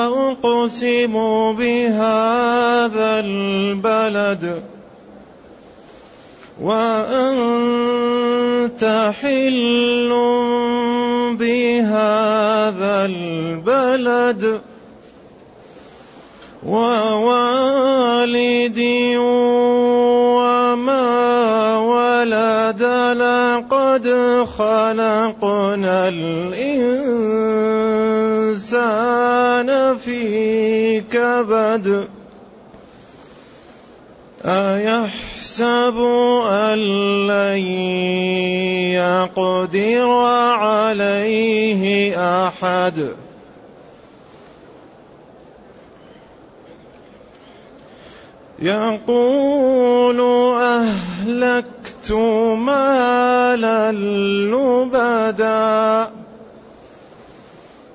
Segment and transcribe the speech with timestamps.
[0.07, 1.13] أقسم
[1.59, 4.63] بهذا البلد
[6.63, 7.93] وأنت
[9.23, 10.13] حل
[13.97, 14.61] البلد
[16.67, 17.99] ووالد
[20.37, 21.07] وما
[21.79, 22.83] ولد
[23.17, 24.07] لقد
[24.59, 26.39] خلقنا الإنسان
[29.99, 32.09] في كبد
[34.45, 35.99] أيحسب
[36.49, 36.79] أن
[37.27, 37.59] لن
[38.95, 40.11] يقدر
[40.61, 41.83] عليه
[42.47, 43.26] أحد؟
[48.59, 50.21] يقول
[50.61, 52.13] أهلكت
[52.57, 53.93] مالا
[54.53, 56.11] لبدا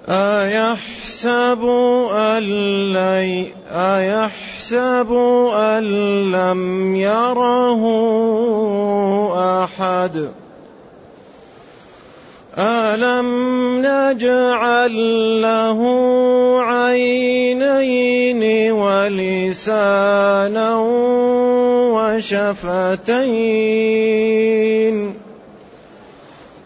[0.10, 1.64] أيحسب
[2.14, 2.44] أن
[3.72, 5.14] أيحسب
[5.54, 5.84] أن
[6.32, 7.84] لم يره
[9.64, 10.41] أحد
[12.58, 13.28] ألم
[13.80, 14.96] نجعل
[15.42, 15.80] له
[16.62, 20.76] عينين ولسانا
[21.96, 23.32] وشفتين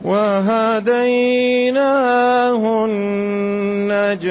[0.05, 1.65] وهديناه
[2.85, 4.25] النجدين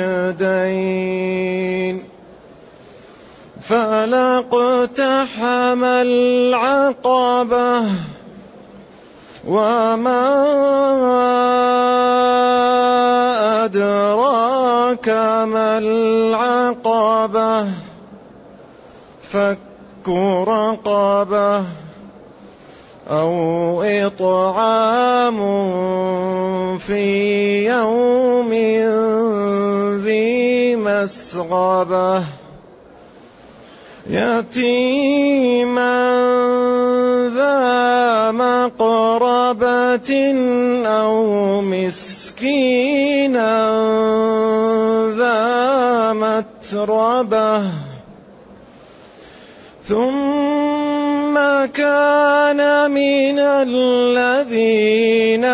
[3.62, 5.04] فلاقتحم
[5.84, 7.82] العقبة
[9.46, 10.24] وما
[13.64, 15.08] أدراك
[15.48, 17.66] ما العقبة
[19.30, 19.58] فك
[20.48, 21.62] رقبه
[23.10, 25.38] أو إطعام
[26.78, 28.52] في يوم
[30.04, 32.43] ذي مسغبة
[34.10, 35.96] يتيما
[37.34, 40.12] ذا مقربة
[40.86, 43.52] أو مسكينا
[45.16, 47.62] ذا متربة
[49.88, 50.63] ثم
[51.66, 55.44] كان من الذين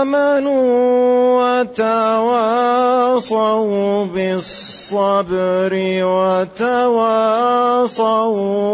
[0.00, 5.72] آمنوا وتواصوا بالصبر
[6.04, 7.18] وتواصوا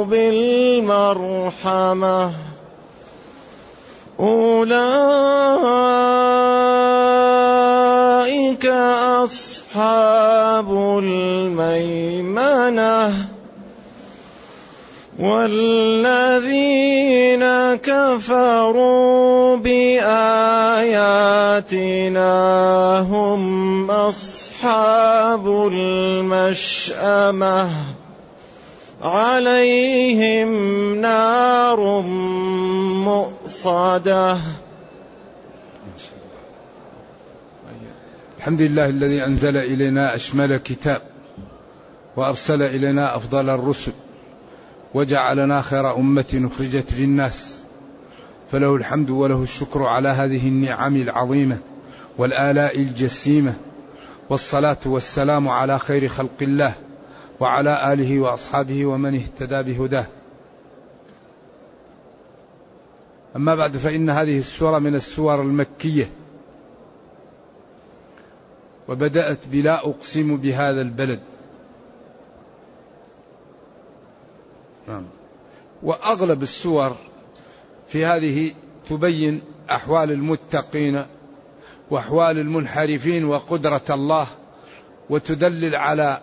[0.05, 2.21] بالمرحمة.
[4.21, 4.67] أولئك
[9.25, 10.69] أصحاب
[11.03, 12.97] الميمنة.
[15.19, 16.95] والذين
[17.75, 20.19] كفروا بآياتنا
[23.01, 27.71] هم أصحاب المشأمة.
[29.03, 30.51] عليهم
[31.01, 32.01] نار
[33.05, 34.37] مؤصدة.
[38.39, 41.03] الحمد لله الذي أنزل إلينا أشمل كتاب
[42.17, 43.93] وأرسل إلينا أفضل الرسل.
[44.97, 47.63] وجعلنا خير أمة أخرجت للناس.
[48.53, 51.59] فله الحمد وله الشكر على هذه النعم العظيمة
[52.19, 53.55] والآلاء الجسيمة.
[54.31, 56.75] والصلاة والسلام على خير خلق الله
[57.41, 60.07] وعلى آله وأصحابه ومن اهتدى بهداه.
[63.37, 66.11] أما بعد فإن هذه السورة من السور المكية.
[68.89, 71.21] وبدأت بلا أقسم بهذا البلد.
[74.89, 75.05] نعم.
[75.83, 76.97] وأغلب السور
[77.89, 78.55] في هذه
[78.89, 81.07] تبين أحوال المتقين
[81.91, 84.27] وأحوال المنحرفين وقدرة الله
[85.11, 86.21] وتدلل على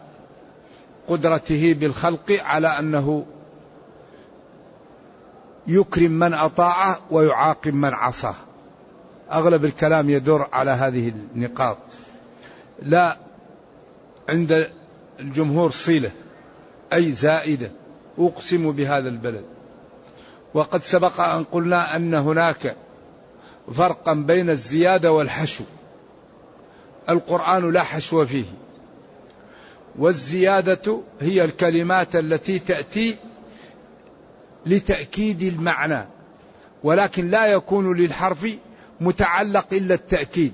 [1.08, 3.26] قدرته بالخلق على أنه
[5.68, 8.36] يكرم من أطاعه ويعاقب من عصاه.
[9.32, 11.78] أغلب الكلام يدور على هذه النقاط.
[12.82, 13.18] لا
[14.30, 14.70] عند
[15.20, 16.12] الجمهور صلة
[16.94, 17.72] أي زائدة.
[18.20, 19.46] أقسم بهذا البلد.
[20.54, 22.76] وقد سبق أن قلنا أن هناك
[23.74, 25.64] فرقا بين الزيادة والحشو.
[27.10, 28.46] القرآن لا حشو فيه.
[29.96, 33.16] والزيادة هي الكلمات التي تأتي
[34.66, 36.06] لتأكيد المعنى
[36.84, 38.48] ولكن لا يكون للحرف
[39.02, 40.54] متعلق إلا التأكيد.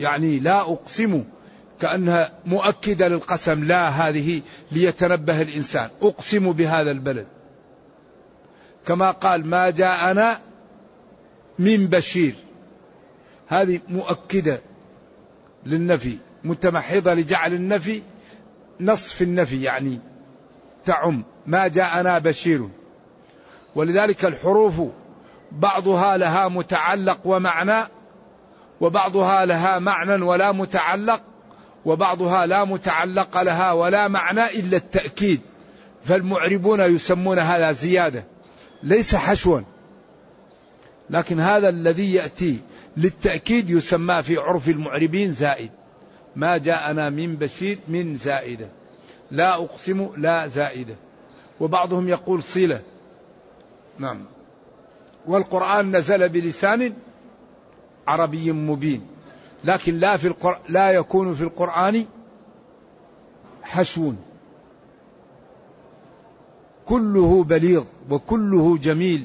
[0.00, 1.24] يعني لا أقسم
[1.80, 4.42] كأنها مؤكدة للقسم لا هذه
[4.72, 5.90] ليتنبه الإنسان.
[6.02, 7.26] أقسم بهذا البلد.
[8.86, 10.38] كما قال ما جاءنا
[11.58, 12.34] من بشير.
[13.48, 14.60] هذه مؤكدة
[15.66, 18.02] للنفي متمحضة لجعل النفي
[18.80, 19.98] نصف النفي يعني
[20.84, 21.24] تعم.
[21.46, 22.68] ما جاءنا بشير.
[23.74, 24.80] ولذلك الحروف
[25.52, 27.84] بعضها لها متعلق ومعنى
[28.80, 31.22] وبعضها لها معنى ولا متعلق
[31.84, 35.40] وبعضها لا متعلق لها ولا معنى إلا التأكيد.
[36.04, 38.24] فالمعربون يسمون هذا زيادة.
[38.82, 39.60] ليس حشوا.
[41.10, 42.58] لكن هذا الذي يأتي
[42.96, 45.70] للتأكيد يسمى في عرف المعربين زائد.
[46.36, 48.68] ما جاءنا من بشير من زائدة.
[49.30, 50.94] لا أقسم لا زائدة.
[51.60, 52.80] وبعضهم يقول صلة.
[53.98, 54.24] نعم.
[55.26, 56.94] والقرآن نزل بلسان
[58.06, 59.17] عربي مبين.
[59.64, 60.60] لكن لا في القر...
[60.68, 62.04] لا يكون في القرآن
[63.62, 64.12] حشو.
[66.86, 69.24] كله بليغ وكله جميل.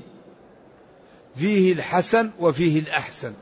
[1.36, 3.34] فيه الحسن وفيه الأحسن.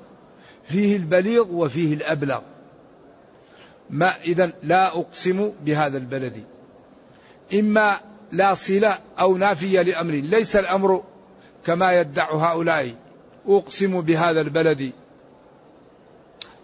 [0.64, 2.42] فيه البليغ وفيه الأبلغ.
[3.90, 6.44] ما إذا لا أقسم بهذا البلد.
[7.54, 8.00] إما
[8.32, 10.14] لا صلة أو نافية لأمر.
[10.14, 11.04] ليس الأمر
[11.66, 12.96] كما يدع هؤلاء.
[13.48, 14.92] أقسم بهذا البلد.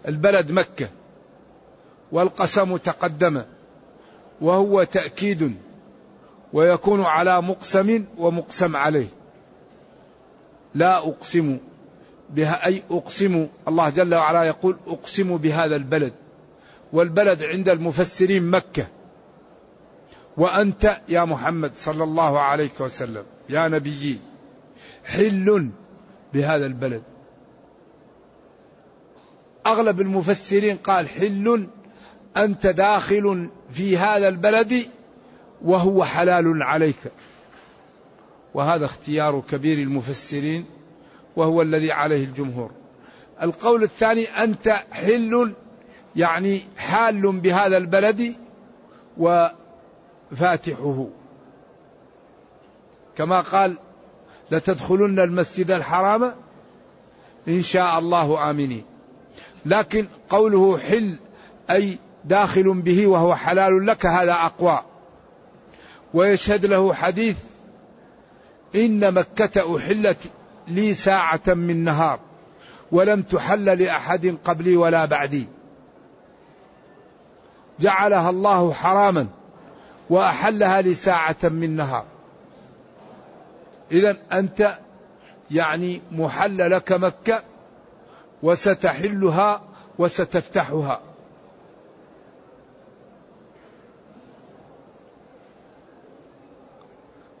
[0.06, 0.88] البلد مكة.
[2.12, 3.42] والقسم تقدم.
[4.40, 5.56] وهو تأكيد.
[6.52, 9.06] ويكون على مقسم ومقسم عليه.
[10.74, 11.58] لا أقسم
[12.30, 16.12] بها أي أقسم الله جل وعلا يقول أقسم بهذا البلد.
[16.92, 18.86] والبلد عند المفسرين مكة.
[20.36, 24.18] وأنت يا محمد صلى الله عليه وسلم يا نبيي
[25.04, 25.70] حل
[26.34, 27.02] بهذا البلد.
[29.68, 31.66] أغلب المفسرين قال حل
[32.36, 34.86] أنت داخل في هذا البلد
[35.62, 37.12] وهو حلال عليك.
[38.54, 40.64] وهذا اختيار كبير المفسرين
[41.36, 42.70] وهو الذي عليه الجمهور.
[43.42, 45.52] القول الثاني أنت حل
[46.16, 48.34] يعني حال بهذا البلد
[49.18, 51.06] وفاتحه.
[53.16, 53.76] كما قال
[54.50, 56.34] لتدخلن المسجد الحرام
[57.48, 58.84] إن شاء الله آمنين.
[59.68, 61.16] لكن قوله حل
[61.70, 64.82] أي داخل به وهو حلال لك هذا أقوى.
[66.14, 67.36] ويشهد له حديث
[68.74, 70.18] إن مكة أحلت
[70.68, 72.20] لي ساعة من نهار
[72.92, 75.46] ولم تحل لأحد قبلي ولا بعدي.
[77.80, 79.26] جعلها الله حراما
[80.10, 82.04] وأحلها لساعة من نهار.
[83.92, 84.78] إذا أنت
[85.50, 87.42] يعني محل لك مكة
[88.42, 89.62] وستحلها
[89.98, 91.00] وستفتحها.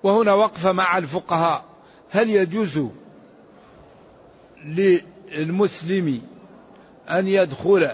[0.02, 1.64] وهنا وقفة مع الفقهاء.
[2.10, 2.88] هل يجوز
[4.64, 6.22] للمسلم
[7.10, 7.90] أن يدخل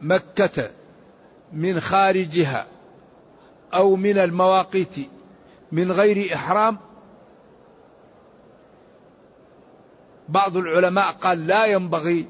[0.00, 0.70] مكة
[1.52, 2.66] من خارجها
[3.74, 4.96] أو من المواقيت
[5.72, 6.78] من غير إحرام؟
[10.32, 12.26] بعض العلماء قال لا ينبغي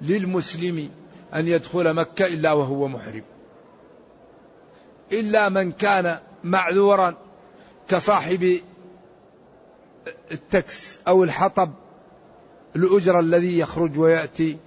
[0.00, 0.90] للمسلم
[1.34, 3.22] أن يدخل مكة إلا وهو محرم.
[5.12, 7.14] إلا من كان معذورا
[7.88, 8.60] كصاحب
[10.32, 11.70] التكس أو الحطب
[12.76, 14.58] الأجرة الذي يخرج ويأتي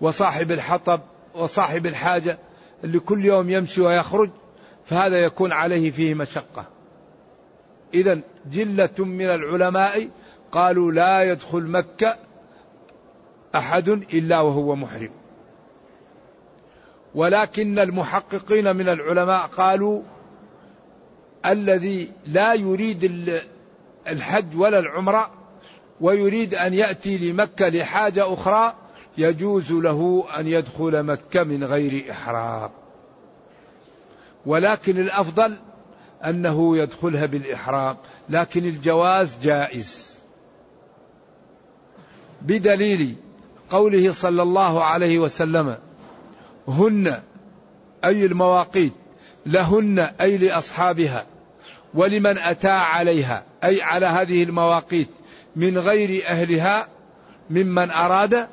[0.00, 1.00] وصاحب الحطب
[1.34, 2.38] وصاحب الحاجة
[2.84, 4.30] اللي كل يوم يمشي ويخرج
[4.86, 6.66] فهذا يكون عليه فيه مشقة.
[7.94, 8.20] إذا
[8.52, 10.08] جلة من العلماء
[10.52, 12.16] قالوا لا يدخل مكة
[13.54, 15.10] أحد إلا وهو محرم.
[17.14, 20.02] ولكن المحققين من العلماء قالوا
[21.46, 23.30] الذي لا يريد
[24.08, 25.30] الحج ولا العمرة
[26.00, 28.74] ويريد أن يأتي لمكة لحاجة أخرى
[29.18, 32.70] يجوز له أن يدخل مكة من غير إحرام.
[34.46, 35.56] ولكن الأفضل
[36.24, 37.96] أنه يدخلها بالإحرام
[38.28, 40.11] لكن الجواز جائز.
[42.46, 43.16] بدليل
[43.70, 45.76] قوله صلى الله عليه وسلم
[46.68, 47.20] هن
[48.04, 48.92] أي المواقيت
[49.46, 51.26] لهن أي لأصحابها
[51.94, 55.08] ولمن أتى عليها أي على هذه المواقيت
[55.56, 56.88] من غير أهلها
[57.50, 58.48] ممن أراد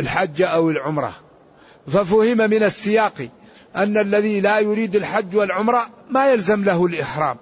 [0.00, 1.12] الحج أو العمرة.
[1.86, 3.28] ففهم من السياق
[3.76, 7.36] أن الذي لا يريد الحج والعمرة ما يلزم له الإحرام.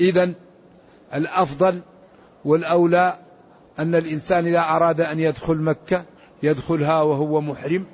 [0.00, 0.32] إذا
[1.14, 1.80] الأفضل
[2.44, 3.18] والأولى
[3.78, 6.04] أن الإنسان إذا أراد أن يدخل مكة
[6.42, 7.86] يدخلها وهو محرم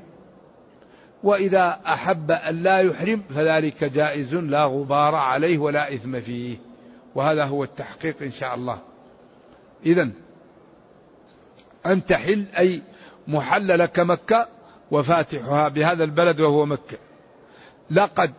[1.23, 6.57] وإذا أحب أن لا يحرم فذلك جائز لا غبار عليه ولا إثم فيه
[7.15, 8.79] وهذا هو التحقيق إن شاء الله.
[9.87, 10.11] إذا
[11.87, 12.83] أن تحل أي
[13.29, 14.49] محل لك مكة
[14.91, 16.99] وفاتحها بهذا البلد وهو مكة.
[17.91, 18.33] لقد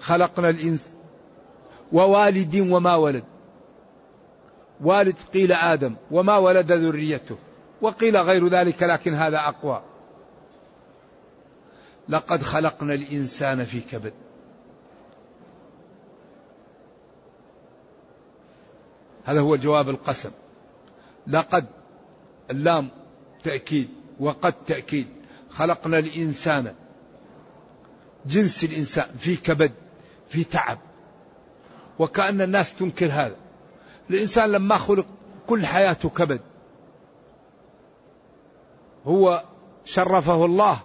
[0.00, 0.95] خلقنا الإنس
[1.92, 3.24] ووالد وما ولد.
[4.80, 7.36] والد قيل آدم وما ولد ذريته
[7.80, 9.82] وقيل غير ذلك لكن هذا أقوى.
[12.08, 14.12] لقد خلقنا الإنسان في كبد.
[19.24, 20.30] هذا هو جواب القسم.
[21.26, 21.66] لقد
[22.50, 22.88] اللام
[23.42, 23.88] تأكيد
[24.20, 25.06] وقد تأكيد.
[25.50, 26.74] خلقنا الإنسان
[28.26, 29.72] جنس الإنسان في كبد
[30.28, 30.78] في تعب.
[31.98, 33.36] وكأن الناس تنكر هذا.
[34.10, 35.06] الإنسان لما خلق
[35.46, 36.40] كل حياته كبد.
[39.06, 39.44] هو
[39.84, 40.78] شرفه الله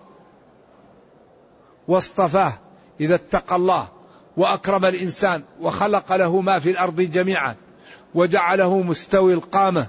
[1.88, 2.53] واصطفاه
[3.00, 3.88] إذا اتقى الله
[4.38, 7.56] وأكرم الإنسان وخلق له ما في الأرض جميعا
[8.15, 9.88] وجعله مستوي القامة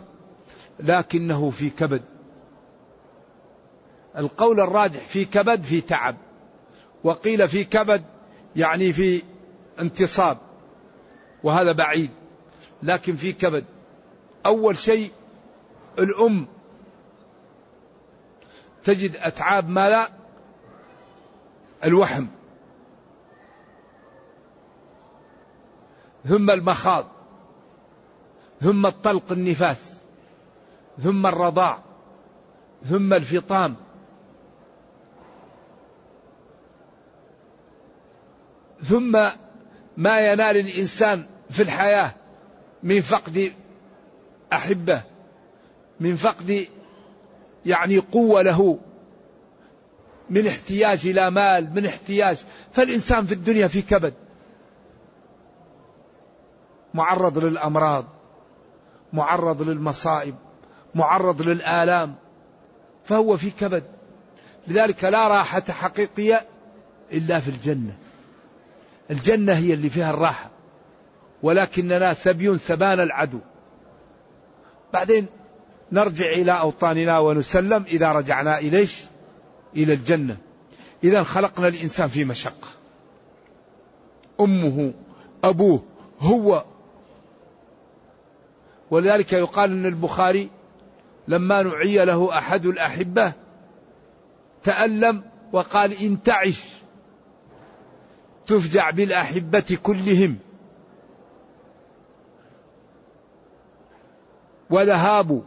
[0.81, 2.03] لكنه في كبد.
[4.19, 6.17] القول الراجح في كبد في تعب.
[7.05, 8.05] وقيل في كبد
[8.57, 9.23] يعني في
[9.81, 10.39] انتصاب.
[11.45, 12.11] وهذا بعيد
[12.83, 13.65] لكن في كبد.
[14.47, 15.13] أول شيء
[15.99, 16.47] الأم.
[18.85, 20.09] تجد أتعاب ما لا
[21.85, 22.27] الوحم
[26.29, 27.07] ثم المخاض
[28.61, 30.03] ثم الطلق النفاس
[31.03, 31.83] ثم الرضاع
[32.89, 33.77] ثم الفطام.
[38.83, 39.13] ثم
[39.97, 42.15] ما ينال الإنسان في الحياة
[42.83, 43.53] من فقد
[44.53, 45.03] أحبه
[46.01, 46.67] من فقد
[47.67, 48.79] يعني قوة له
[50.31, 52.45] من احتياج إلى مال من احتياج.
[52.73, 54.15] فالإنسان في الدنيا في كبد
[56.95, 58.05] معرض للأمراض
[59.13, 60.35] معرض للمصائب
[60.95, 62.15] معرض للآلام
[63.05, 63.85] فهو في كبد.
[64.69, 66.47] لذلك لا راحة حقيقية
[67.13, 67.97] إلا في الجنة.
[69.11, 70.52] الجنة هي اللي فيها الراحة.
[71.43, 73.39] ولكننا سبي سبان العدو.
[74.93, 75.27] بعدين
[75.93, 79.05] نرجع إلى أوطاننا ونسلم إذا رجعنا إليش؟
[79.77, 80.37] إلى الجنة.
[81.05, 82.69] إذا خلقنا الإنسان في مشقة.
[84.41, 84.93] أمه
[85.45, 85.83] أبوه
[86.21, 86.65] هو.
[88.91, 90.51] ولذلك يقال أن البخاري
[91.29, 93.33] لما نعي له أحد الأحبة
[94.63, 96.63] تألم وقال إن تعش
[98.47, 100.39] تفجع بالأحبة كلهم.
[104.73, 105.43] وذهاب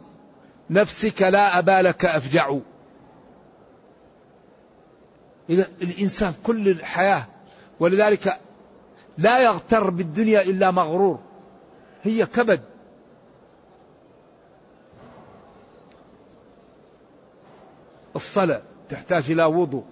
[0.70, 2.56] نفسك لا أبا لك أفجع.
[5.50, 7.26] إذا الإنسان كل الحياة
[7.80, 8.40] ولذلك
[9.18, 11.18] لا يغتر بالدنيا إلا مغرور.
[12.02, 12.60] هي كبد.
[18.16, 19.84] الصلاة تحتاج إلى وضوء.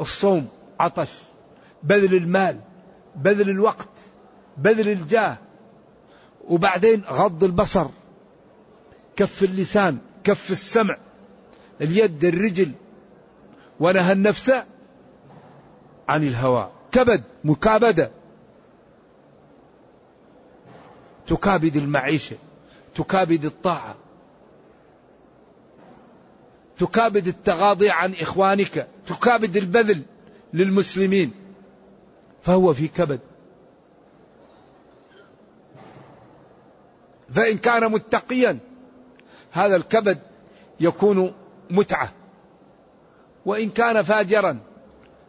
[0.00, 0.48] الصوم
[0.80, 1.12] عطش.
[1.82, 2.60] بذل المال
[3.16, 3.88] بذل الوقت
[4.56, 5.36] بذل الجاه.
[6.48, 7.88] وبعدين غض البصر.
[9.18, 10.96] كف اللسان كف السمع
[11.80, 12.72] اليد الرجل
[13.80, 14.52] ونهى النفس
[16.08, 16.70] عن الهوى.
[16.92, 18.10] كبد مكابدة.
[21.26, 22.36] تكابد المعيشة
[22.94, 23.96] تكابد الطاعة.
[26.78, 30.02] تكابد التغاضي عن إخوانك تكابد البذل
[30.54, 31.32] للمسلمين.
[32.42, 33.20] فهو في كبد.
[37.32, 38.67] فإن كان متقيا
[39.50, 40.18] هذا الكبد
[40.80, 41.32] يكون
[41.70, 42.12] متعة.
[43.46, 44.58] وإن كان فاجرا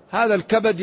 [0.09, 0.79] هذا الكبد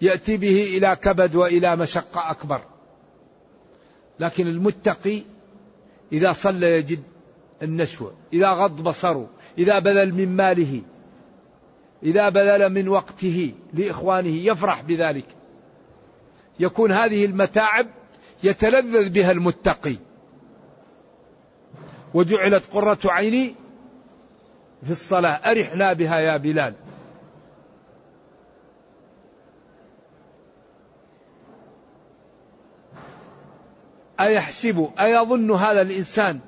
[0.00, 2.60] يأتي به إلى كبد وإلى مشقة أكبر.
[4.20, 5.22] لكن المتقي
[6.12, 7.02] إذا صلى يجد
[7.62, 10.82] النشوة إذا غض بصره إذا بذل من ماله
[12.02, 15.26] إذا بذل من وقته لإخوانه يفرح بذلك.
[16.60, 17.86] يكون هذه المتاعب
[18.44, 19.96] يتلذذ بها المتقي.
[22.14, 23.54] وجعلت قرة عيني
[24.82, 25.50] في الصلاة.
[25.50, 26.74] أرحنا بها يا بلال.
[34.20, 36.40] أيحسب أيظن هذا الإنسان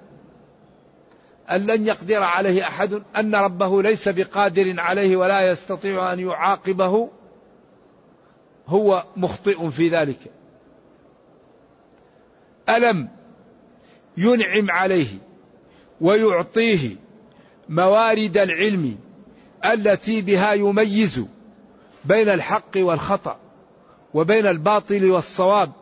[1.50, 7.11] أن لن يقدر عليه أحد أن ربه ليس بقادر عليه ولا يستطيع أن يعاقبه؟
[8.67, 10.19] هو مخطئ في ذلك.
[12.69, 13.09] ألم
[14.17, 15.29] ينعم عليه
[16.00, 16.97] ويعطيه
[17.69, 18.97] موارد العلم
[19.64, 21.25] التي بها يميز
[22.04, 23.37] بين الحق والخطأ
[24.14, 25.73] وبين الباطل والصواب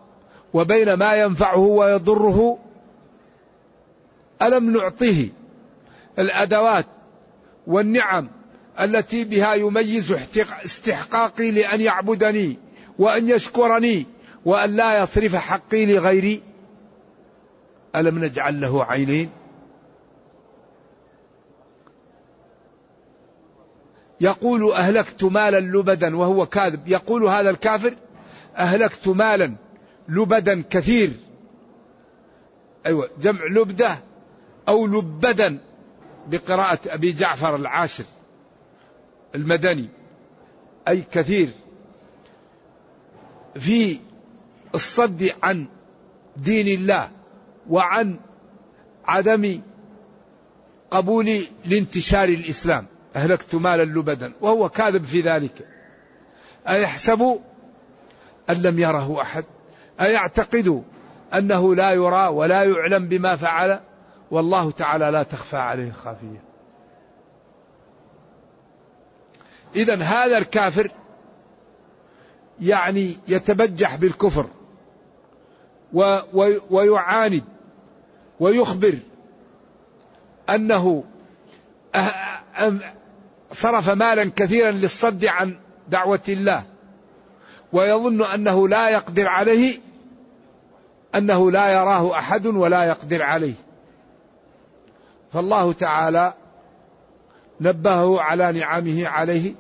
[0.54, 2.58] وبين ما ينفعه ويضره.
[4.42, 5.28] ألم نعطيه
[6.18, 6.86] الأدوات
[7.66, 8.28] والنعم
[8.80, 10.16] التي بها يميز
[10.64, 12.56] استحقاقي لأن يعبدني
[12.98, 14.06] وأن يشكرني
[14.44, 16.42] وأن لا يصرف حقي لغيري؟
[17.96, 19.30] ألم نجعل له عينين؟
[24.20, 26.88] يقول أهلكت مالا لبدا وهو كاذب.
[26.88, 27.94] يقول هذا الكافر
[28.56, 29.54] أهلكت مالا
[30.08, 31.10] لبدا كثير.
[32.86, 33.98] أيوة جمع لبدة
[34.68, 35.58] أو لبدا
[36.28, 38.04] بقراءة أبي جعفر العاشر
[39.34, 39.88] المدني.
[40.88, 41.48] أي كثير.
[43.54, 43.98] في
[44.74, 45.66] الصد عن
[46.36, 47.10] دين الله
[47.70, 48.16] وعن
[49.04, 49.60] عدم
[50.90, 52.86] قبول لانتشار الإسلام.
[53.16, 55.68] أهلكت مالا لبدا وهو كاذب في ذلك.
[56.68, 57.40] أيحسب
[58.50, 59.44] أن لم يره أحد؟
[60.00, 60.82] أيعتقد
[61.34, 63.80] أنه لا يرى ولا يعلم بما فعل؟
[64.30, 66.42] والله تعالى لا تخفى عليه خافية
[69.76, 70.90] إذا هذا الكافر
[72.60, 74.46] يعني يتبجح بالكفر
[76.70, 77.44] ويعاند
[78.40, 78.98] ويخبر
[80.50, 81.04] أنه
[83.52, 85.56] صرف مالا كثيرا للصد عن
[85.88, 86.64] دعوة الله
[87.72, 89.78] ويظن أنه لا يقدر عليه
[91.14, 93.54] أنه لا يراه أحد ولا يقدر عليه.
[95.32, 96.34] فالله تعالى
[97.60, 99.54] نبهه على نعمه عليه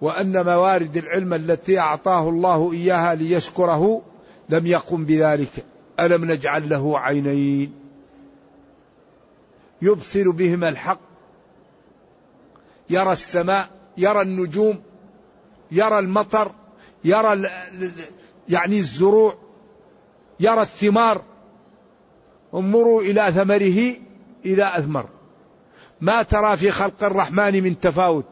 [0.00, 4.02] وأن موارد العلم التي أعطاه الله إياها ليشكره
[4.48, 5.64] لم يقم بذلك.
[6.00, 7.74] ألم نجعل له عينين؟
[9.82, 11.11] يبصر بهما الحق
[12.90, 14.82] يرى السماء يرى النجوم
[15.70, 16.52] يرى المطر
[17.04, 17.50] يرى
[18.48, 19.34] يعني الزروع
[20.40, 21.22] يرى الثمار.
[22.54, 23.96] انظروا إلى ثمره
[24.44, 25.08] إذا أثمر.
[26.00, 28.24] ما ترى في خلق الرحمن من تفاوت.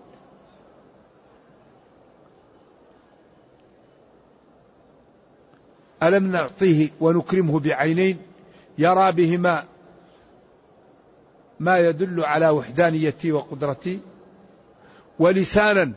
[6.03, 8.19] ألم نعطيه ونكرمه بعينين؟
[8.79, 9.65] يرى بهما
[11.61, 14.01] ما يدل على وحدانيتي وقدرتي.
[15.21, 15.93] ولسانا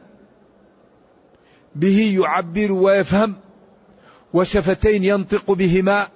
[1.75, 3.36] به يعبر ويفهم
[4.33, 6.07] وشفتين ينطق بهما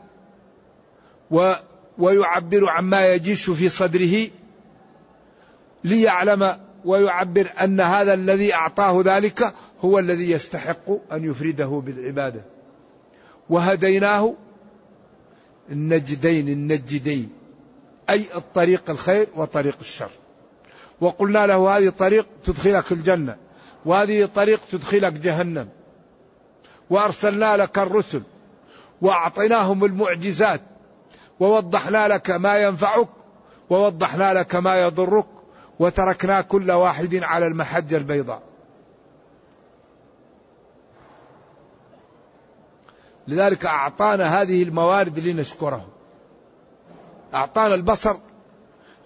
[1.32, 1.54] و
[1.98, 4.28] ويعبر عما يجيش في صدره
[5.84, 12.42] ليعلم ويعبر أن هذا الذي أعطاه ذلك هو الذي يستحق أن يفرده بالعبادة.
[13.50, 14.34] وهديناه
[15.72, 17.30] النجدين النجدين
[18.10, 20.10] أي الطريق الخير وطريق الشر.
[21.02, 23.36] وقلنا له هذه طريق تدخلك الجنة
[23.86, 25.70] وهذه طريق تدخلك جهنم.
[26.90, 28.24] وأرسلنا لك الرسل
[29.02, 30.62] وأعطيناهم المعجزات
[31.40, 33.08] ووضحنا لك ما ينفعك
[33.70, 35.26] ووضحنا لك ما يضرك
[35.80, 38.42] وتركنا كل واحد على المحجه البيضاء.
[43.28, 45.88] لذلك أعطانا هذه الموارد لنشكره.
[47.34, 48.18] أعطانا البصر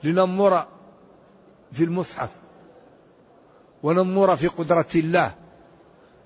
[0.03, 0.65] لننظر
[1.71, 2.29] في المصحف.
[3.83, 5.31] وننظر في قدرة الله.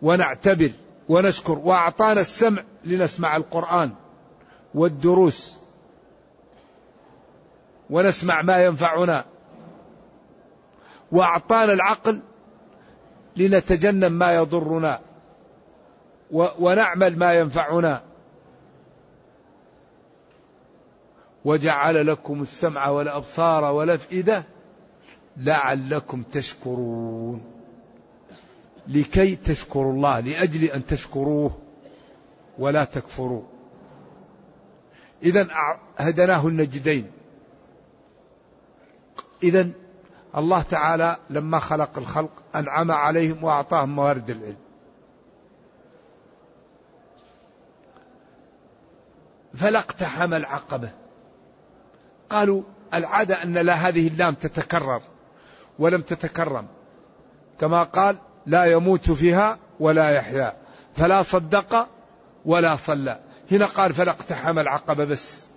[0.02, 0.72] ونعتبر
[1.10, 3.92] ونشكر وأعطانا السمع لنسمع القرآن
[4.74, 5.58] والدروس.
[7.90, 9.26] ونسمع ما ينفعنا.
[11.12, 12.20] وأعطانا العقل
[13.38, 15.00] لنتجنب ما يضرنا.
[16.32, 18.04] ونعمل ما ينفعنا.
[21.46, 24.44] وجعل لكم السمع والأبصار والأفئدة
[25.38, 27.42] لعلكم تشكرون.
[28.88, 31.58] لكي تشكروا الله لأجل أن تشكروه
[32.60, 33.44] ولا تكفروا.
[35.24, 35.48] إذا
[35.98, 37.12] هدناه النجدين.
[39.44, 39.70] إذا
[40.38, 44.58] الله تعالى لما خلق الخلق أنعم عليهم وأعطاهم موارد العلم.
[49.54, 50.92] فلا اقتحم العقبة.
[52.30, 55.02] قالوا العادة أن لا هذه اللام تتكرر.
[55.80, 56.68] ولم تتكرم.
[57.60, 60.54] كما قال لا يموت فيها ولا يحيا.
[60.96, 61.88] فلا صدق
[62.46, 63.20] ولا صلى.
[63.52, 65.48] هنا قال فلا اقتحم العقبة بس.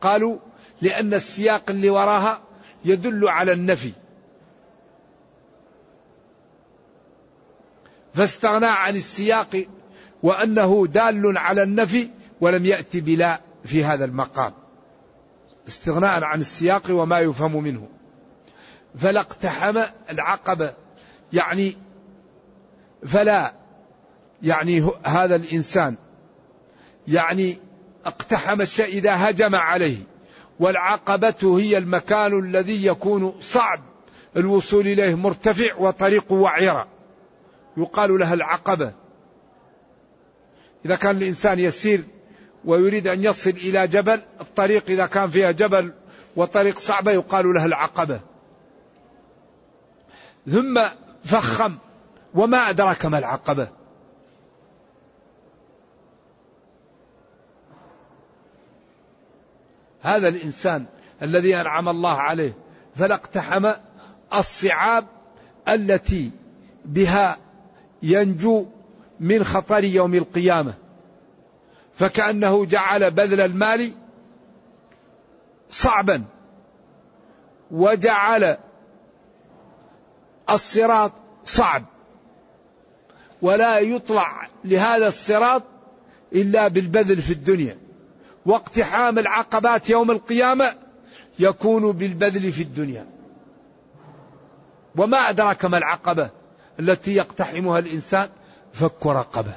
[0.00, 0.38] قالوا
[0.80, 2.40] لأن السياق اللي وراها
[2.84, 3.92] يدل على النفي.
[8.14, 9.66] فاستغنى عن السياق
[10.22, 12.08] وأنه دال على النفي
[12.40, 14.52] ولم يأتي بلا في هذا المقام.
[15.68, 17.88] استغناء عن السياق وما يفهم منه.
[18.98, 20.72] فلا اقتحم العقبة
[21.32, 21.76] يعني
[23.06, 23.52] فلا
[24.42, 25.96] يعني هذا الإنسان.
[27.08, 27.58] يعني
[28.06, 29.96] اقتحم الشيء إذا هجم عليه.
[30.60, 33.80] والعقبة هي المكان الذي يكون صعب
[34.36, 36.86] الوصول إليه مرتفع وطريقه وعيرة
[37.76, 38.92] يقال لها العقبة.
[40.84, 42.04] إذا كان الإنسان يسير
[42.64, 45.92] ويريد أن يصل إلى جبل الطريق إذا كان فيها جبل
[46.36, 48.20] وطريق صعبة يقال لها العقبة.
[50.46, 50.86] ثم
[51.24, 51.74] فخم
[52.34, 53.68] وما أدراك ما العقبة.
[60.02, 60.86] هذا الإنسان
[61.22, 62.54] الذي أنعم الله عليه
[62.94, 63.72] فلا اقتحم
[64.34, 65.04] الصعاب
[65.68, 66.30] التي
[66.84, 67.38] بها
[68.02, 68.66] ينجو
[69.20, 70.74] من خطر يوم القيامة.
[71.94, 73.92] فكأنه جعل بذل المال
[75.70, 76.24] صعبا
[77.70, 78.56] وجعل
[80.50, 81.12] الصراط
[81.44, 81.84] صعب.
[83.42, 85.62] ولا يطلع لهذا الصراط
[86.32, 87.78] إلا بالبذل في الدنيا.
[88.46, 90.74] واقتحام العقبات يوم القيامة
[91.38, 93.06] يكون بالبذل في الدنيا.
[94.96, 96.30] وما أدراك ما العقبة
[96.80, 98.28] التي يقتحمها الإنسان؟
[98.72, 99.54] فك رقبة.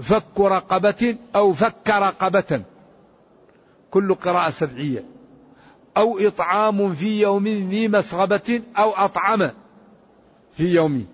[0.00, 2.62] فك رقبة أو فك رقبة.
[3.90, 5.13] كل قراءة سبعية.
[5.96, 9.50] أو إطعام في يوم ذي مسغبة أو أطعم
[10.52, 11.06] في يوم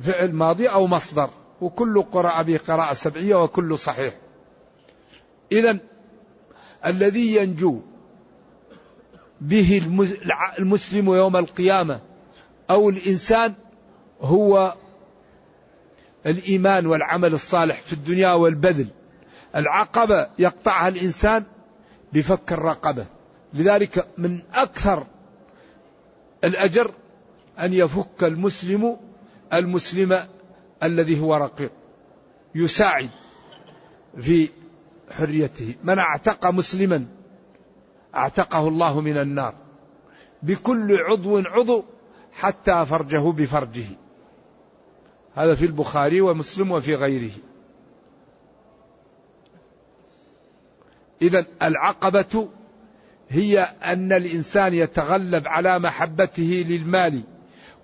[0.00, 1.30] فعل ماضي أو مصدر.
[1.60, 4.14] وكل قراءة بقراءة سبعية وكل صحيح.
[5.52, 5.78] إذا
[6.86, 7.80] الذي ينجو
[9.40, 9.82] به
[10.58, 12.00] المسلم يوم القيامة
[12.70, 13.54] أو الإنسان
[14.20, 14.74] هو
[16.26, 18.88] الإيمان والعمل الصالح في الدنيا والبذل.
[19.56, 21.44] العقبة يقطعها الإنسان
[22.14, 23.06] بفك الرقبة.
[23.54, 25.06] لذلك من أكثر
[26.44, 26.90] الأجر
[27.58, 28.96] أن يفك المسلم
[29.52, 30.26] المسلم
[30.82, 31.70] الذي هو رقيق.
[32.54, 33.10] يساعد
[34.20, 34.48] في
[35.10, 35.74] حريته.
[35.84, 37.06] من اعتق مسلما
[38.14, 39.54] اعتقه الله من النار.
[40.42, 41.84] بكل عضو عضو
[42.32, 43.86] حتى فرجه بفرجه.
[45.34, 47.32] هذا في البخاري ومسلم وفي غيره.
[51.24, 52.48] إذا العقبة
[53.28, 57.20] هي أن الإنسان يتغلب على محبته للمال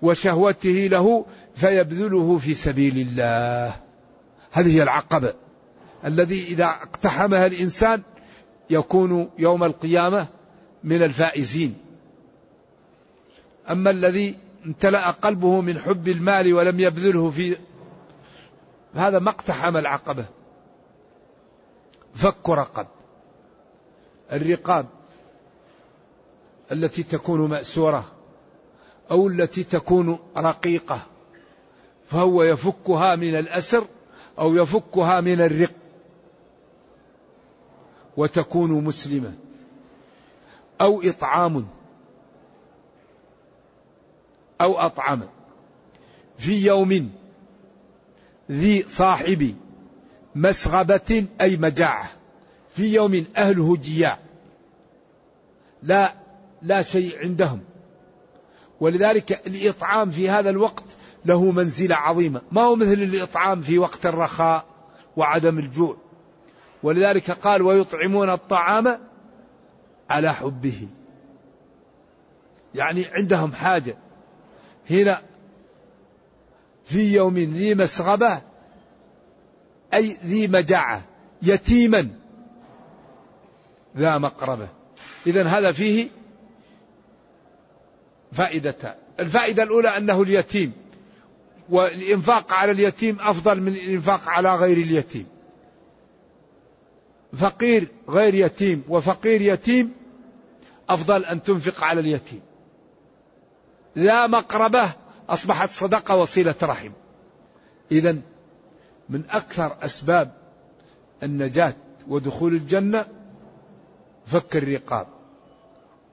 [0.01, 1.25] وشهوته له
[1.55, 3.75] فيبذله في سبيل الله.
[4.51, 5.33] هذه هي العقبة
[6.05, 8.01] الذي إذا اقتحمها الإنسان
[8.69, 10.27] يكون يوم القيامة
[10.83, 11.77] من الفائزين.
[13.69, 17.57] أما الذي امتلأ قلبه من حب المال ولم يبذله في
[18.95, 20.25] هذا ما اقتحم العقبة.
[22.15, 22.87] فك رقب.
[24.31, 24.85] الرقاب
[26.71, 28.11] التي تكون مأسورة
[29.11, 31.01] أو التي تكون رقيقة
[32.07, 33.83] فهو يفكها من الأسر
[34.39, 35.73] أو يفكها من الرق
[38.17, 39.33] وتكون مسلمة
[40.81, 41.67] أو إطعام
[44.61, 45.21] أو أطعم
[46.37, 47.11] في يوم
[48.51, 49.55] ذي صاحب
[50.35, 52.09] مسغبة أي مجاعة.
[52.75, 54.19] في يوم أهله جياع.
[55.83, 56.13] لا
[56.61, 57.59] لا شيء عندهم.
[58.79, 60.83] ولذلك الإطعام في هذا الوقت
[61.25, 62.41] له منزلة عظيمة.
[62.51, 64.65] ما هو مثل الإطعام في وقت الرخاء
[65.17, 65.97] وعدم الجوع.
[66.83, 68.99] ولذلك قال ويطعمون الطعام
[70.09, 70.87] على حبه.
[72.75, 73.97] يعني عندهم حاجة.
[74.89, 75.21] هنا
[76.85, 78.41] في يوم ذي مسغبة
[79.93, 81.03] أي ذي مجاعة
[81.41, 82.20] يتيما.
[83.97, 84.69] ذا مقربة.
[85.27, 86.07] إذا هذا فيه
[88.31, 90.71] فائدتان الفائدة الأولى أنه اليتيم
[91.69, 95.25] والإنفاق على اليتيم أفضل من الإنفاق على غير اليتيم.
[97.33, 99.93] فقير غير يتيم وفقير يتيم
[100.89, 102.41] أفضل أن تنفق على اليتيم.
[103.95, 104.91] لا مقربة
[105.29, 106.91] أصبحت صدقة وصلة رحم.
[107.91, 108.17] إذا
[109.09, 110.31] من أكثر أسباب
[111.23, 111.73] النجاة
[112.07, 113.05] ودخول الجنة
[114.31, 115.07] فك الرقاب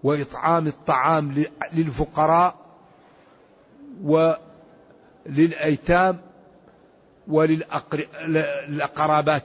[0.02, 2.54] وإطعام الطعام للفقراء
[5.26, 6.20] وللأيتام
[7.28, 7.90] وللأقربات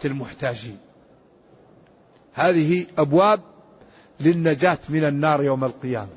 [0.06, 0.78] المحتاجين.
[2.34, 3.42] هذه أبواب
[4.20, 6.10] للنجاة من النار يوم القيامة.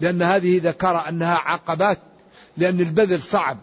[0.00, 1.98] لأن هذه ذكر أنها عقبات
[2.56, 3.58] لأن البذل صعب.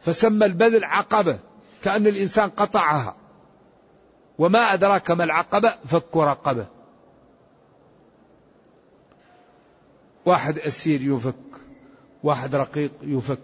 [0.00, 1.38] فسمى البذل عقبة
[1.82, 3.16] كأن الإنسان قطعها.
[4.38, 6.73] وما أدراك ما العقبة فك رقبة.
[10.26, 11.34] واحد أسير يفك
[12.22, 13.38] واحد رقيق يفك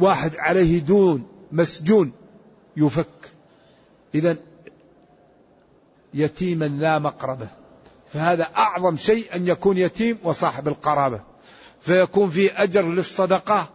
[0.00, 2.12] واحد عليه دون مسجون
[2.76, 3.32] يفك
[4.14, 4.36] إذا
[6.14, 7.48] يتيما لا مقربة
[8.12, 11.20] فهذا أعظم شيء أن يكون يتيم وصاحب القرابة
[11.80, 13.68] فيكون فيه أجر للصدقة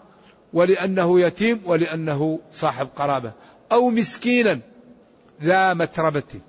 [0.53, 3.33] ولأنه يتيم ولأنه صاحب قرابة.
[3.71, 4.59] أو مسكينا
[5.43, 6.41] ذا متربة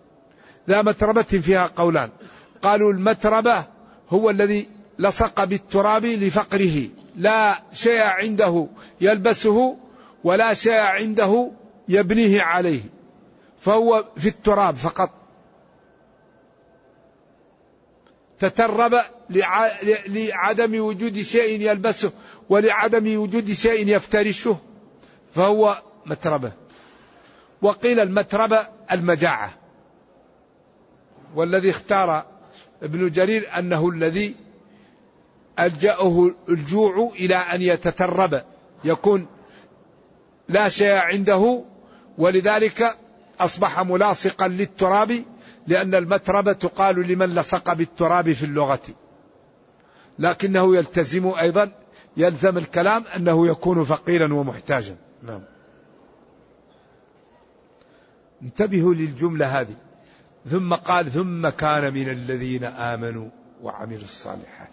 [0.68, 2.10] ذا متربة فيها قولان
[2.62, 3.64] قالوا المتربة
[4.10, 6.88] هو الذي لصق بالتراب لفقره.
[7.16, 8.68] لا شيء عنده
[9.00, 9.76] يلبسه
[10.24, 11.50] ولا شيء عنده
[11.88, 12.80] يبنيه عليه.
[13.61, 15.11] فهو في التراب فقط.
[18.38, 19.00] تترب
[20.08, 22.12] لعدم وجود شيء يلبسه
[22.48, 24.56] ولعدم وجود شيء يفترشه.
[25.34, 26.52] فهو متربة.
[27.62, 29.54] وقيل المتربة المجاعة.
[31.34, 32.26] والذي اختار
[32.82, 34.34] ابن جرير أنه الذي
[35.61, 38.42] ألجأه الجوع إلى أن يتترب.
[38.85, 39.27] يكون
[40.49, 41.64] لا شيء عنده
[42.18, 42.97] ولذلك
[43.40, 45.25] أصبح ملاصقا للتراب
[45.66, 48.83] لأن المتربة تقال لمن لصق بالتراب في اللغة.
[50.18, 51.73] لكنه يلتزم أيضا
[52.16, 54.97] يلزم الكلام أنه يكون فقيرا ومحتاجا.
[55.23, 55.42] نعم.
[58.42, 59.77] انتبهوا للجملة هذه.
[60.51, 63.29] ثم قال ثم كان من الذين آمنوا
[63.62, 64.67] وعملوا الصالحات.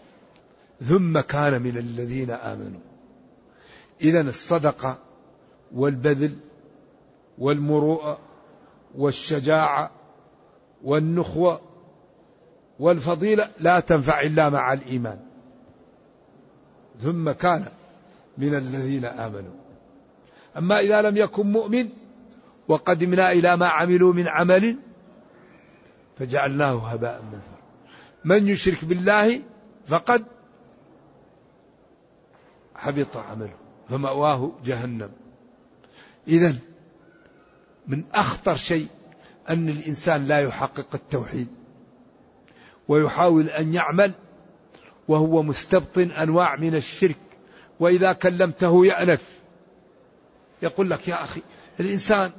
[0.83, 2.79] ثم كان من الذين آمنوا.
[4.01, 4.97] إذا الصدقة
[5.75, 6.35] والبذل
[7.37, 8.19] والمروءة
[8.95, 9.91] والشجاعة
[10.83, 11.61] والنخوة
[12.79, 15.19] والفضيلة لا تنفع إلا مع الإيمان.
[17.01, 17.65] ثم كان
[18.37, 19.53] من الذين آمنوا.
[20.57, 21.89] أما إذا لم يكن مؤمن
[22.67, 24.77] وقدمنا إلى ما عملوا من عمل
[26.19, 27.55] فجعلناه هباء منثورا.
[28.25, 29.41] من يشرك بالله
[29.87, 30.25] فقد
[32.75, 33.55] حبط عمله
[33.89, 35.11] فمأواه جهنم.
[36.27, 36.55] إذا
[37.87, 38.87] من أخطر شيء
[39.49, 41.47] أن الإنسان لا يحقق التوحيد
[42.87, 44.11] ويحاول أن يعمل
[45.07, 47.17] وهو مستبطن أنواع من الشرك
[47.79, 49.39] وإذا كلمته يأنف
[50.61, 51.41] يقول لك يا أخي
[51.79, 52.31] الإنسان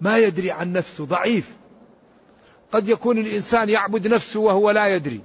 [0.00, 1.52] ما يدري عن نفسه ضعيف.
[2.72, 5.20] قد يكون الإنسان يعبد نفسه وهو لا يدري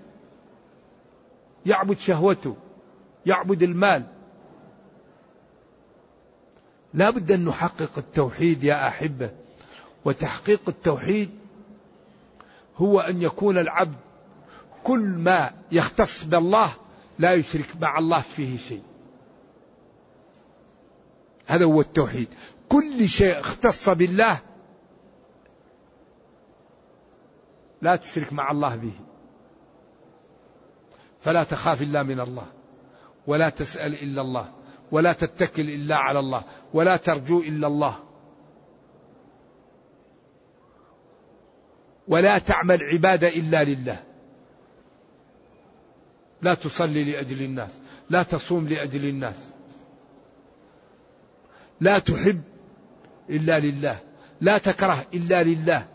[1.65, 2.55] يعبد شهوته
[3.25, 4.03] يعبد المال
[6.93, 9.31] لا بد أن نحقق التوحيد يا أحبة.
[10.05, 11.29] وتحقيق التوحيد
[12.77, 13.97] هو أن يكون العبد
[14.83, 16.69] كل ما يختص بالله
[17.19, 18.83] لا يشرك مع الله فيه شيء.
[21.45, 22.27] هذا هو التوحيد.
[22.69, 24.39] كل شيء اختص بالله
[27.81, 28.93] لا تشرك مع الله به.
[31.21, 32.47] فلا تخاف إلا من الله
[33.27, 34.56] ولا تسأل إلا الله.
[34.91, 37.95] ولا تتكل إلا على الله ولا ترجو إلا الله.
[42.07, 44.03] ولا تعمل عبادة إلا لله.
[46.41, 49.53] لا تصلي لأجل الناس لا تصوم لأجل الناس.
[51.81, 52.41] لا تحب
[53.29, 53.99] إلا لله
[54.41, 55.87] لا تكره إلا لله.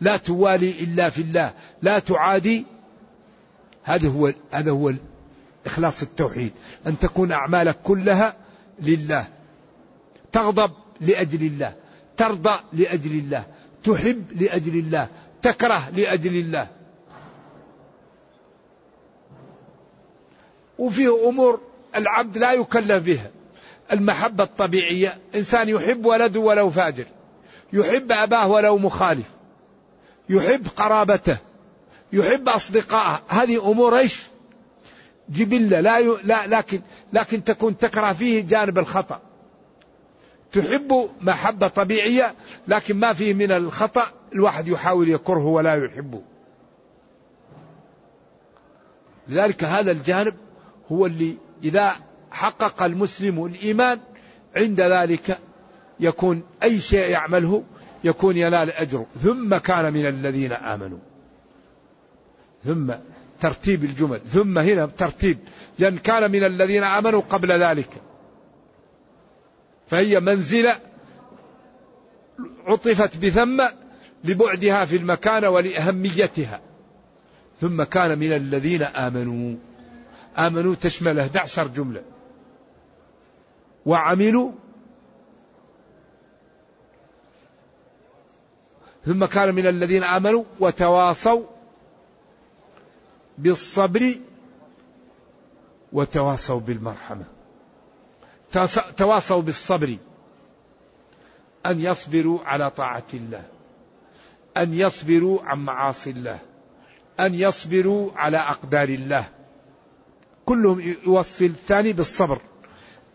[0.00, 2.66] لا توالي إلا في الله لا تعادي
[3.84, 4.92] هذا هو هذا هو
[5.66, 6.52] إخلاص التوحيد.
[6.86, 8.36] أن تكون أعمالك كلها
[8.80, 9.26] لله.
[10.32, 11.74] تغضب لأجل الله.
[12.16, 13.44] ترضى لأجل الله.
[13.84, 15.08] تحب لأجل الله.
[15.42, 16.68] تكره لأجل الله.
[20.78, 21.60] وفيه أمور
[21.96, 23.30] العبد لا يكلف بها.
[23.92, 25.18] المحبة الطبيعية.
[25.34, 27.06] إنسان يحب ولده ولو فاجر.
[27.72, 29.26] يحب أباه ولو مخالف.
[30.28, 31.38] يحب قرابته.
[32.14, 34.22] يحب أصدقائه هذه أمور إيش؟
[35.28, 35.80] جبلة.
[35.80, 36.16] لا, ي...
[36.24, 36.80] لا لكن
[37.12, 39.20] لكن تكون تكره فيه جانب الخطأ.
[40.52, 42.34] تحب محبة طبيعية
[42.68, 44.06] لكن ما فيه من الخطأ.
[44.32, 46.22] الواحد يحاول يكرهه ولا يحبه.
[49.28, 50.34] لذلك هذا الجانب
[50.92, 51.96] هو اللي إذا
[52.30, 54.00] حقق المسلم الإيمان
[54.56, 55.38] عند ذلك
[56.00, 57.62] يكون أي شيء يعمله
[58.04, 59.06] يكون ينال أجره.
[59.22, 61.13] ثم كان من الذين آمنوا.
[62.64, 62.94] ثم
[63.40, 65.38] ترتيب الجمل ثم هنا ترتيب
[65.78, 67.90] لأن كان من الذين آمنوا قبل ذلك.
[69.86, 70.76] فهي منزلة
[72.66, 73.62] عطفت بثم
[74.24, 76.60] لبعدها في المكان ولأهميتها.
[77.60, 79.56] ثم كان من الذين آمنوا.
[80.38, 82.02] آمنوا تشمل 11 جملة.
[83.86, 84.52] وعملوا
[89.06, 91.42] ثم كان من الذين آمنوا وتواصوا
[93.38, 94.18] بالصبر
[95.92, 97.24] وتواصوا بالمرحمة.
[98.96, 99.98] تواصوا بالصبر.
[101.66, 103.42] أن يصبروا على طاعة الله.
[104.56, 106.38] أن يصبروا عن معاصي الله.
[107.20, 109.24] أن يصبروا على أقدار الله.
[110.46, 112.40] كلهم يوصي الثاني بالصبر.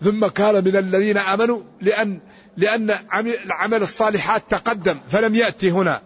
[0.02, 2.20] ثم كان من الذين آمنوا لأن
[2.58, 2.90] لأن
[3.46, 6.02] العمل الصالحات تقدم فلم يأتي هنا.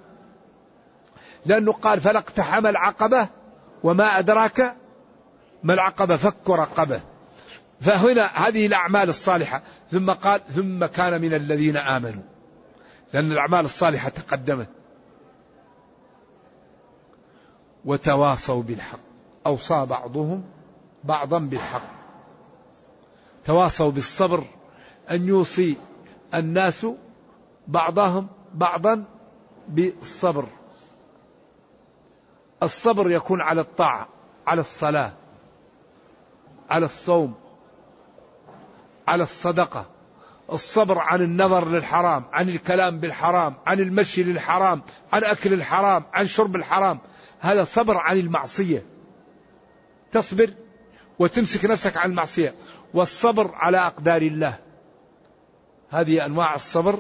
[1.45, 3.27] لأنه قال فلاقتحم العقبة
[3.83, 4.75] وما أدراك
[5.63, 7.01] ما العقبة فك رقبة
[7.81, 9.61] فهنا هذه الأعمال الصالحة.
[9.91, 12.23] ثم قال ثم كان من الذين آمنوا.
[13.13, 14.69] لأن الأعمال الصالحة تقدمت.
[17.85, 18.99] وتواصوا بالحق.
[19.45, 20.43] أوصى بعضهم
[21.03, 21.89] بعضا بالحق.
[23.45, 24.43] تواصوا بالصبر.
[25.11, 25.77] أن يوصي
[26.33, 26.87] الناس
[27.67, 29.03] بعضهم بعضا
[29.67, 30.45] بالصبر.
[32.63, 34.07] الصبر يكون على الطاعة
[34.47, 35.13] على الصلاة
[36.69, 37.35] على الصوم
[39.07, 39.85] على الصدقة.
[40.51, 44.81] الصبر عن النظر للحرام عن الكلام بالحرام عن المشي للحرام
[45.13, 46.99] عن أكل الحرام عن شرب الحرام.
[47.39, 48.85] هذا صبر عن المعصية.
[50.11, 50.53] تصبر
[51.19, 52.55] وتمسك نفسك عن المعصية.
[52.93, 54.59] والصبر على أقدار الله.
[55.89, 56.99] هذه أنواع الصبر.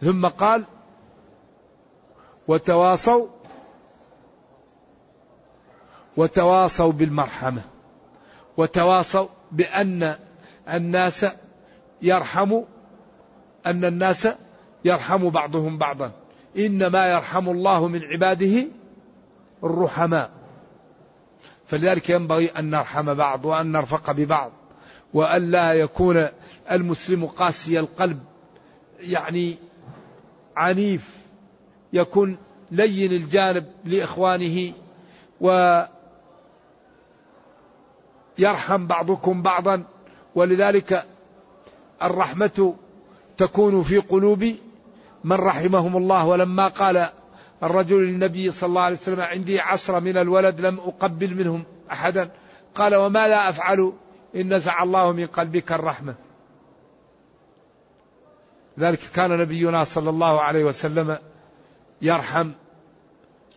[0.00, 0.64] ثم قال
[2.48, 3.28] وتواصوا
[6.16, 7.62] وتواصوا بالمرحمة.
[8.56, 10.16] وتواصوا بأن
[10.68, 11.26] الناس
[12.02, 12.60] يرحم
[13.66, 14.28] أن الناس
[14.84, 16.12] يرحم بعضهم بعضا.
[16.58, 18.66] إنما يرحم الله من عباده
[19.64, 20.30] الرحماء.
[21.66, 24.52] فلذلك ينبغي أن نرحم بعض وأن نرفق ببعض.
[25.14, 26.28] وأن لا يكون
[26.70, 28.18] المسلم قاسي القلب
[29.00, 29.56] يعني
[30.56, 31.16] عنيف.
[31.92, 32.38] يكون
[32.70, 34.72] لين الجانب لإخوانه
[38.38, 39.84] ويرحم بعضكم بعضا
[40.34, 41.04] ولذلك
[42.02, 42.74] الرحمة
[43.36, 44.54] تكون في قلوب
[45.24, 46.26] من رحمهم الله.
[46.26, 47.08] ولما قال
[47.62, 52.30] الرجل للنبي صلى الله عليه وسلم عندي عشرة من الولد لم أقبل منهم أحدا
[52.74, 53.92] قال وما لا أفعل؟
[54.36, 56.14] إن نزع الله من قلبك الرحمة.
[58.78, 61.18] ذلك كان نبينا صلى الله عليه وسلم
[62.02, 62.50] يرحم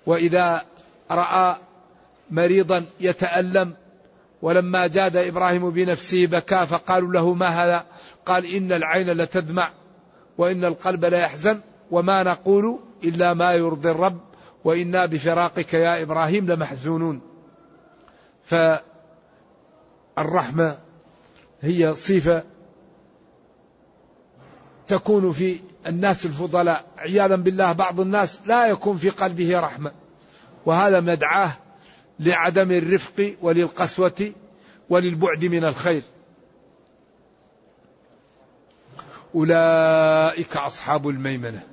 [0.05, 0.65] وإذا
[1.11, 1.55] رأى
[2.31, 3.73] مريضا يتألم
[4.41, 7.85] ولما جاد إبراهيم بنفسه بكى فقالوا له ما هذا؟
[8.25, 9.71] قال إن العين لتدمع
[10.37, 11.59] وإن القلب ليحزن
[11.91, 14.19] وما نقول إلا ما يرضي الرب
[14.63, 17.21] وإنا بفراقك يا إبراهيم لمحزونون.
[20.15, 20.77] فالرحمة
[21.61, 22.43] هي صفة
[24.87, 26.85] تكون في الناس الفضلاء.
[26.97, 29.91] عياذا بالله بعض الناس لا يكون في قلبه رحمة
[30.65, 31.51] وهذا مدعاه
[32.19, 34.31] لعدم الرفق وللقسوة
[34.89, 36.03] وللبعد من الخير.
[39.35, 41.63] أولئك أصحاب الميمنة.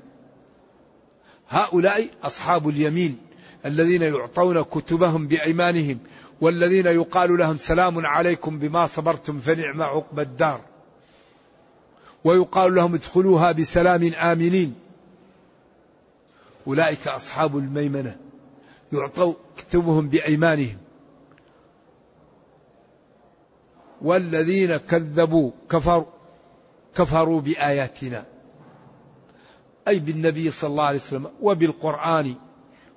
[1.48, 3.18] هؤلاء أصحاب اليمين
[3.66, 5.98] الذين يعطون كتبهم بأيمانهم
[6.40, 10.60] والذين يقال لهم سلام عليكم بما صبرتم فنعم عقب الدار.
[12.24, 14.74] ويقال لهم ادخلوها بسلام آمنين.
[16.66, 18.25] أولئك أصحاب الميمنة.
[18.92, 20.76] يعطوا كتبهم بأيمانهم.
[24.02, 26.04] والذين كذبوا كفروا
[26.94, 28.24] كفروا بآياتنا.
[29.88, 32.34] أي بالنبي صلى الله عليه وسلم وبالقرآن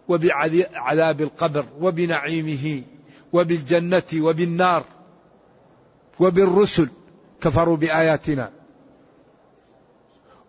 [0.07, 2.83] وبعذاب القبر وبنعيمه
[3.33, 4.85] وبالجنة وبالنار
[6.19, 6.89] وبالرسل
[7.41, 8.51] كفروا بآياتنا.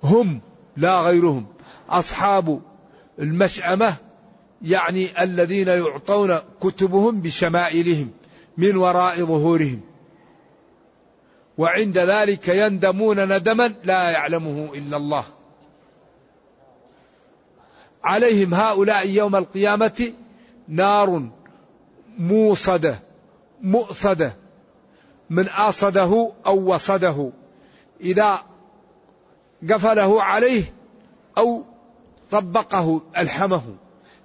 [0.03, 0.41] هم
[0.77, 1.47] لا غيرهم.
[1.89, 2.61] أصحاب
[3.19, 3.97] المشأمة
[4.63, 8.11] يعني الذين يعطون كتبهم بشمائلهم
[8.57, 9.81] من وراء ظهورهم.
[11.59, 15.25] وعند ذلك يندمون ندما لا يعلمه إلا الله.
[18.05, 20.13] عليهم هؤلاء يوم القيامة
[20.69, 21.29] نار
[22.19, 23.01] موصدة
[23.63, 24.37] مؤصدة.
[25.31, 27.31] من أصده أو وصده.
[28.01, 28.43] إذا
[29.71, 30.75] قفله عليه
[31.39, 31.65] أو
[32.31, 33.63] طبقه ألحمه.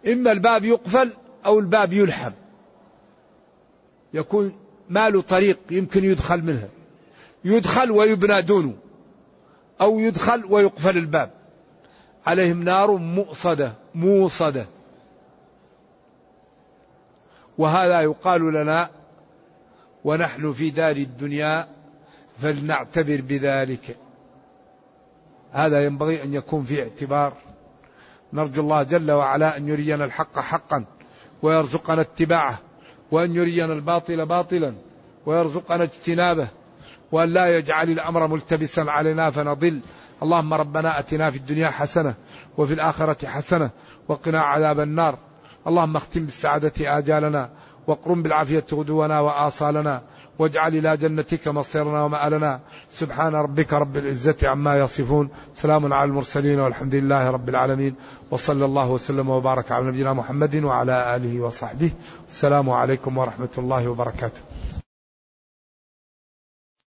[0.07, 1.09] إما الباب يقفل
[1.45, 2.31] أو الباب يلحم.
[4.13, 4.55] يكون
[4.89, 6.67] ما له طريق يمكن يدخل منها.
[7.45, 8.73] يدخل ويبنى دونه
[9.81, 11.31] أو يدخل ويقفل الباب.
[12.25, 14.65] عليهم نار مؤصدة موصدة.
[17.57, 18.89] وهذا يقال لنا
[20.03, 21.67] ونحن في دار الدنيا
[22.41, 23.97] فلنعتبر بذلك.
[25.51, 27.33] هذا ينبغي أن يكون في اعتبار
[28.35, 30.85] نرجو الله جل وعلا أن يرينا الحق حقا
[31.41, 32.59] ويرزقنا اتباعه
[33.11, 34.73] وأن يرينا الباطل باطلا
[35.25, 36.47] ويرزقنا اجتنابه
[37.11, 39.81] وأن لا يجعل الأمر ملتبسا علينا فنضل.
[40.23, 42.13] اللهم ربنا أتنا في الدنيا حسنة
[42.57, 43.69] وفي الآخرة حسنة
[44.07, 45.17] وقنا عذاب النار.
[45.67, 47.49] اللهم اختم بالسعادة آجالنا
[47.87, 50.01] واقرم بالعافية غدونا وآصالنا.
[50.39, 52.59] واجعل إلى جنتك مصيرنا ومآلنا.
[52.89, 55.29] سبحان ربك رب العزة عما يصفون.
[55.55, 57.95] سلام على المرسلين والحمد لله رب العالمين.
[58.31, 61.91] وصلى الله وسلم وبارك على نبينا محمد وعلى آله وصحبه.
[62.27, 64.41] السلام عليكم ورحمة الله وبركاته.